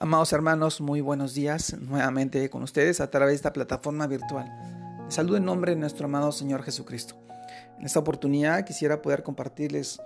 Amados 0.00 0.32
hermanos, 0.32 0.80
muy 0.80 1.00
buenos 1.00 1.34
días 1.34 1.76
nuevamente 1.76 2.48
con 2.50 2.62
ustedes 2.62 3.00
a 3.00 3.10
través 3.10 3.32
de 3.32 3.36
esta 3.36 3.52
plataforma 3.52 4.06
virtual. 4.06 4.48
Les 5.04 5.14
saludo 5.14 5.38
en 5.38 5.44
nombre 5.44 5.72
de 5.72 5.80
nuestro 5.80 6.04
amado 6.04 6.30
Señor 6.30 6.62
Jesucristo. 6.62 7.16
En 7.80 7.84
esta 7.84 7.98
oportunidad 7.98 8.64
quisiera 8.64 9.02
poder 9.02 9.24
compartirles 9.24 10.00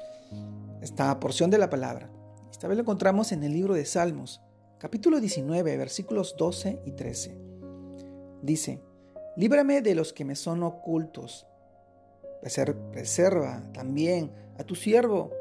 esta 0.81 1.21
porción 1.21 1.51
de 1.51 1.59
la 1.59 1.69
palabra. 1.69 2.09
Esta 2.51 2.69
vez 2.69 2.79
lo 2.79 2.85
encontramos 2.85 3.33
en 3.33 3.45
el 3.45 3.53
libro 3.53 3.75
de 3.75 3.85
Salmos, 3.85 4.41
capítulo 4.79 5.20
19, 5.20 5.77
versículos 5.77 6.36
12 6.38 6.80
y 6.86 6.93
13. 6.93 7.38
Dice, 8.40 8.80
Líbrame 9.36 9.82
de 9.82 9.95
los 9.95 10.14
que 10.14 10.24
me 10.24 10.36
son 10.36 10.62
ocultos. 10.62 11.46
Preserva 12.40 13.62
también 13.74 14.32
a 14.59 14.64
tu 14.64 14.74
siervo 14.74 15.32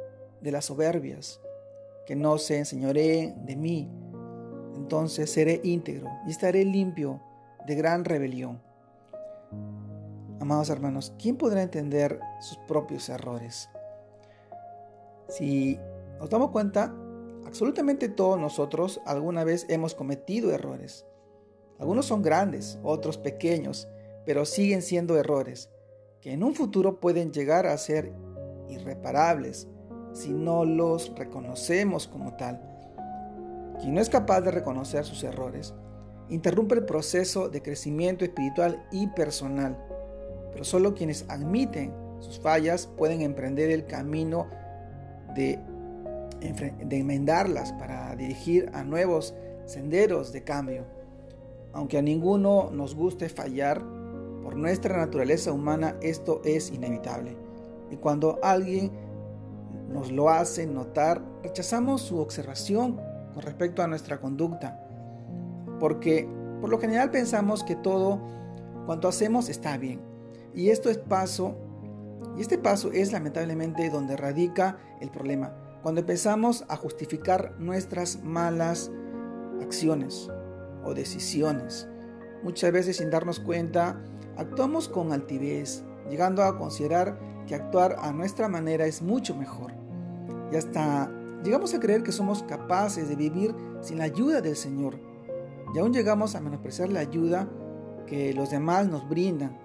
de 0.42 0.52
las 0.52 0.66
soberbias, 0.66 1.40
que 2.06 2.18
no 2.18 2.38
se 2.38 2.58
enseñoree 2.58 3.34
de 3.46 3.56
mí 3.56 3.90
entonces 4.76 5.32
seré 5.32 5.62
íntegro 5.64 6.10
y 6.28 6.32
estaré 6.32 6.66
limpio 6.66 7.22
de 7.66 7.76
gran 7.76 8.06
rebelión. 8.06 8.62
Amados 10.40 10.70
hermanos, 10.70 11.14
¿quién 11.20 11.38
podrá 11.38 11.62
entender 11.62 12.20
sus 12.40 12.58
propios 12.68 13.10
errores? 13.10 13.70
Si 15.30 15.80
nos 16.20 16.30
damos 16.30 16.52
cuenta, 16.52 16.94
absolutamente 17.46 18.10
todos 18.10 18.40
nosotros 18.40 19.02
alguna 19.06 19.44
vez 19.44 19.66
hemos 19.70 19.94
cometido 19.94 20.52
errores. 20.52 21.06
Algunos 21.80 22.06
son 22.06 22.22
grandes, 22.22 22.80
otros 22.84 23.18
pequeños, 23.18 23.88
pero 24.26 24.46
siguen 24.46 24.82
siendo 24.82 25.18
errores, 25.18 25.70
que 26.22 26.34
en 26.34 26.44
un 26.44 26.54
futuro 26.54 27.00
pueden 27.00 27.32
llegar 27.32 27.66
a 27.66 27.78
ser 27.78 28.14
irreparables 28.70 29.68
si 30.14 30.30
no 30.30 30.66
los 30.66 31.16
reconocemos 31.16 32.08
como 32.08 32.36
tal. 32.36 32.71
Quien 33.82 33.96
no 33.96 34.02
es 34.02 34.10
capaz 34.10 34.42
de 34.42 34.52
reconocer 34.52 35.04
sus 35.06 35.24
errores, 35.24 35.74
interrumpe 36.30 36.76
el 36.76 36.86
proceso 36.86 37.50
de 37.50 37.64
crecimiento 37.64 38.24
espiritual 38.24 38.86
y 38.92 39.08
personal, 39.08 39.76
pero 40.52 40.64
solo 40.64 40.94
quienes 40.94 41.26
admiten 41.30 41.92
sus 42.20 42.40
fallas 42.40 42.88
pueden 42.96 43.22
emprender 43.22 43.72
el 43.72 43.88
camino 43.88 44.48
de, 45.34 45.60
de 46.40 46.98
enmendarlas 46.98 47.74
para 47.74 48.16
dirigir 48.16 48.70
a 48.74 48.84
nuevos 48.84 49.34
senderos 49.66 50.32
de 50.32 50.44
cambio. 50.44 50.86
Aunque 51.74 51.98
a 51.98 52.04
ninguno 52.04 52.70
nos 52.72 52.94
guste 52.94 53.30
fallar, 53.30 53.82
por 54.44 54.56
nuestra 54.56 54.98
naturaleza 54.98 55.52
humana 55.52 55.96
esto 56.02 56.42
es 56.46 56.72
inevitable. 56.72 57.36
Y 57.90 57.96
cuando 57.96 58.40
alguien 58.44 58.92
nos 59.90 60.12
lo 60.12 60.30
hace 60.30 60.68
notar, 60.68 61.22
rechazamos 61.42 62.02
su 62.02 62.20
observación 62.20 63.00
con 63.34 63.44
respecto 63.44 63.82
a 63.82 63.88
nuestra 63.88 64.20
conducta, 64.20 64.80
porque 65.80 66.28
por 66.60 66.70
lo 66.70 66.80
general 66.80 67.12
pensamos 67.12 67.64
que 67.64 67.76
todo 67.76 68.22
cuanto 68.86 69.08
hacemos 69.08 69.50
está 69.50 69.78
bien. 69.78 70.02
Y 70.54 70.70
esto 70.70 70.90
es 70.90 70.98
paso, 70.98 71.56
y 72.38 72.42
este 72.42 72.58
paso 72.58 72.92
es 72.92 73.12
lamentablemente 73.12 73.90
donde 73.90 74.18
radica 74.18 74.78
el 75.00 75.10
problema, 75.10 75.54
cuando 75.82 76.02
empezamos 76.02 76.66
a 76.68 76.76
justificar 76.76 77.56
nuestras 77.58 78.22
malas 78.24 78.92
acciones 79.62 80.30
o 80.84 80.94
decisiones. 80.94 81.88
Muchas 82.44 82.72
veces 82.72 82.98
sin 82.98 83.10
darnos 83.10 83.40
cuenta, 83.40 84.02
actuamos 84.38 84.90
con 84.90 85.12
altivez, 85.14 85.84
llegando 86.10 86.44
a 86.44 86.58
considerar 86.58 87.18
que 87.48 87.56
actuar 87.56 87.96
a 88.00 88.12
nuestra 88.12 88.48
manera 88.48 88.86
es 88.86 89.02
mucho 89.02 89.36
mejor. 89.36 89.74
Y 90.52 90.56
hasta 90.56 91.10
Llegamos 91.44 91.74
a 91.74 91.80
creer 91.80 92.04
que 92.04 92.12
somos 92.12 92.44
capaces 92.44 93.10
de 93.10 93.16
vivir 93.16 93.56
sin 93.82 93.98
la 93.98 94.04
ayuda 94.04 94.42
del 94.42 94.56
Señor. 94.56 95.00
Y 95.74 95.80
aún 95.80 95.94
llegamos 95.94 96.36
a 96.36 96.42
menospreciar 96.42 96.90
la 96.90 97.00
ayuda 97.00 97.50
que 98.06 98.34
los 98.34 98.52
demás 98.52 98.88
nos 98.88 99.08
brindan. 99.10 99.58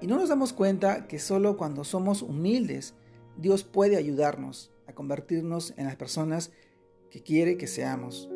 Y 0.00 0.06
no 0.06 0.16
nos 0.16 0.30
damos 0.30 0.52
cuenta 0.52 1.06
que 1.06 1.18
solo 1.18 1.56
cuando 1.56 1.84
somos 1.84 2.22
humildes, 2.22 2.94
Dios 3.36 3.64
puede 3.64 3.96
ayudarnos 3.96 4.72
a 4.86 4.94
convertirnos 4.94 5.74
en 5.76 5.84
las 5.84 5.96
personas 5.96 6.50
que 7.10 7.22
quiere 7.22 7.58
que 7.58 7.66
seamos. 7.66 8.30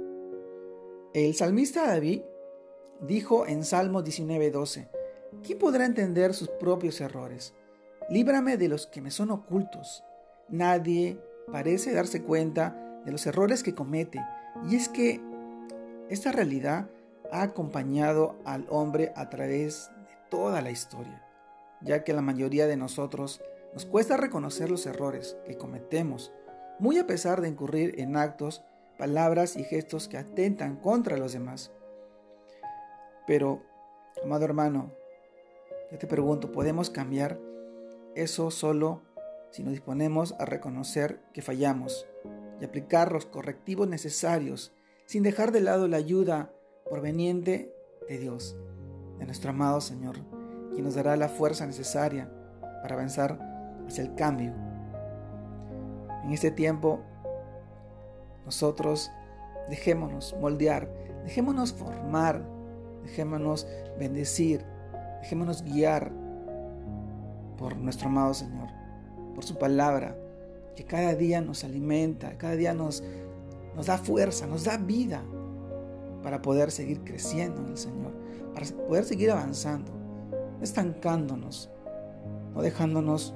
El 1.14 1.34
salmista 1.34 1.86
David 1.86 2.22
dijo 3.00 3.46
en 3.46 3.64
Salmo 3.64 4.02
19:12, 4.02 4.88
¿quién 5.42 5.58
podrá 5.58 5.86
entender 5.86 6.34
sus 6.34 6.48
propios 6.48 7.00
errores? 7.00 7.54
Líbrame 8.10 8.56
de 8.56 8.68
los 8.68 8.86
que 8.86 9.00
me 9.00 9.10
son 9.10 9.30
ocultos. 9.30 10.04
Nadie 10.48 11.18
parece 11.50 11.92
darse 11.92 12.22
cuenta 12.22 13.02
de 13.04 13.12
los 13.12 13.26
errores 13.26 13.62
que 13.62 13.74
comete. 13.74 14.24
Y 14.68 14.76
es 14.76 14.88
que 14.88 15.20
esta 16.08 16.32
realidad 16.32 16.88
ha 17.30 17.42
acompañado 17.42 18.36
al 18.44 18.66
hombre 18.68 19.12
a 19.16 19.28
través 19.28 19.90
de 19.96 20.16
toda 20.30 20.60
la 20.60 20.70
historia, 20.70 21.24
ya 21.80 22.04
que 22.04 22.12
la 22.12 22.22
mayoría 22.22 22.66
de 22.66 22.76
nosotros 22.76 23.40
nos 23.72 23.86
cuesta 23.86 24.16
reconocer 24.16 24.70
los 24.70 24.86
errores 24.86 25.36
que 25.46 25.56
cometemos, 25.56 26.32
muy 26.78 26.98
a 26.98 27.06
pesar 27.06 27.40
de 27.40 27.48
incurrir 27.48 28.00
en 28.00 28.16
actos, 28.16 28.64
palabras 28.98 29.56
y 29.56 29.64
gestos 29.64 30.08
que 30.08 30.18
atentan 30.18 30.76
contra 30.76 31.16
los 31.16 31.32
demás. 31.32 31.70
Pero, 33.26 33.62
amado 34.24 34.44
hermano, 34.44 34.90
yo 35.92 35.98
te 35.98 36.06
pregunto, 36.06 36.50
¿podemos 36.50 36.90
cambiar 36.90 37.38
eso 38.14 38.50
solo 38.50 39.02
si 39.50 39.62
nos 39.62 39.72
disponemos 39.72 40.34
a 40.38 40.44
reconocer 40.44 41.20
que 41.32 41.42
fallamos 41.42 42.06
y 42.60 42.64
aplicar 42.64 43.12
los 43.12 43.26
correctivos 43.26 43.88
necesarios 43.88 44.72
sin 45.06 45.22
dejar 45.22 45.50
de 45.50 45.60
lado 45.60 45.88
la 45.88 45.96
ayuda 45.96 46.52
proveniente 46.88 47.74
de 48.08 48.18
Dios, 48.18 48.56
de 49.18 49.26
nuestro 49.26 49.50
amado 49.50 49.80
Señor, 49.80 50.16
quien 50.72 50.84
nos 50.84 50.94
dará 50.94 51.16
la 51.16 51.28
fuerza 51.28 51.66
necesaria 51.66 52.30
para 52.82 52.94
avanzar 52.94 53.38
hacia 53.86 54.04
el 54.04 54.14
cambio. 54.14 54.54
En 56.24 56.32
este 56.32 56.50
tiempo, 56.50 57.00
nosotros 58.44 59.10
dejémonos 59.68 60.36
moldear, 60.40 60.88
dejémonos 61.24 61.72
formar, 61.72 62.44
dejémonos 63.02 63.66
bendecir, 63.98 64.64
dejémonos 65.22 65.62
guiar 65.62 66.12
por 67.58 67.76
nuestro 67.76 68.08
amado 68.08 68.32
Señor 68.32 68.79
por 69.34 69.44
su 69.44 69.58
palabra, 69.58 70.16
que 70.76 70.84
cada 70.84 71.14
día 71.14 71.40
nos 71.40 71.64
alimenta, 71.64 72.36
cada 72.38 72.56
día 72.56 72.74
nos, 72.74 73.02
nos 73.74 73.86
da 73.86 73.98
fuerza, 73.98 74.46
nos 74.46 74.64
da 74.64 74.76
vida 74.76 75.22
para 76.22 76.42
poder 76.42 76.70
seguir 76.70 77.02
creciendo 77.02 77.60
en 77.62 77.68
el 77.68 77.76
Señor, 77.76 78.12
para 78.54 78.66
poder 78.86 79.04
seguir 79.04 79.30
avanzando, 79.30 79.92
no 80.58 80.62
estancándonos, 80.62 81.70
no 82.54 82.62
dejándonos 82.62 83.34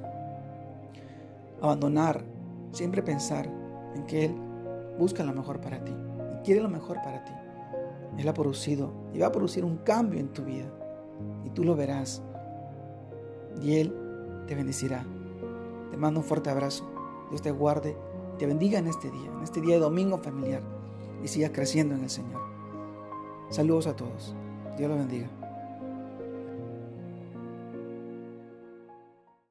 abandonar, 1.61 2.25
siempre 2.73 3.03
pensar 3.03 3.49
en 3.95 4.05
que 4.07 4.27
Él 4.27 4.35
busca 4.99 5.25
lo 5.25 5.33
mejor 5.33 5.61
para 5.61 5.83
ti 5.83 5.93
y 6.35 6.43
quiere 6.45 6.61
lo 6.61 6.69
mejor 6.69 6.99
para 7.03 7.25
ti. 7.25 7.33
Él 8.19 8.29
ha 8.29 8.35
producido 8.35 8.93
y 9.13 9.19
va 9.19 9.29
a 9.29 9.33
producir 9.33 9.65
un 9.65 9.79
cambio 9.79 10.21
en 10.21 10.29
tu 10.29 10.45
vida 10.45 10.67
y 11.45 11.51
tú 11.51 11.65
lo 11.65 11.75
verás 11.75 12.23
y 13.63 13.77
Él 13.77 13.95
te 14.47 14.55
bendecirá. 14.55 15.05
Te 15.95 16.01
mando 16.01 16.19
un 16.19 16.27
fuerte 16.27 16.51
abrazo. 16.51 16.85
Dios 17.31 17.41
te 17.41 17.53
guarde, 17.53 17.97
te 18.37 18.47
bendiga 18.47 18.81
en 18.81 18.89
este 18.89 19.13
día, 19.13 19.31
en 19.31 19.45
este 19.45 19.61
día 19.61 19.75
de 19.75 19.81
domingo 19.81 20.19
familiar 20.19 20.61
y 21.23 21.29
sigas 21.29 21.53
creciendo 21.55 21.95
en 21.95 22.03
el 22.03 22.11
Señor. 22.11 22.43
Saludos 23.49 23.87
a 23.87 23.95
todos. 23.95 24.35
Dios 24.77 24.91
los 24.91 24.99
bendiga. 24.99 25.31